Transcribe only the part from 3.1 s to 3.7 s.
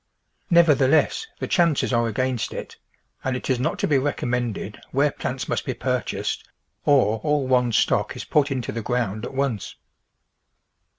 and it is